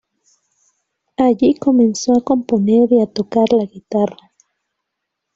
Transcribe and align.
Allí 1.17 1.53
comenzó 1.59 2.17
a 2.17 2.23
componer 2.23 2.91
y 2.91 3.01
a 3.03 3.05
tocar 3.05 3.53
la 3.53 3.65
guitarra. 3.65 4.31